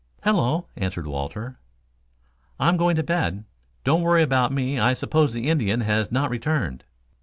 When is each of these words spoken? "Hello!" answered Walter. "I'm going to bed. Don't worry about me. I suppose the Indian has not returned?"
"Hello!" 0.23 0.65
answered 0.75 1.05
Walter. 1.05 1.59
"I'm 2.59 2.75
going 2.75 2.95
to 2.95 3.03
bed. 3.03 3.43
Don't 3.83 4.01
worry 4.01 4.23
about 4.23 4.51
me. 4.51 4.79
I 4.79 4.95
suppose 4.95 5.31
the 5.31 5.47
Indian 5.47 5.81
has 5.81 6.11
not 6.11 6.31
returned?" 6.31 6.83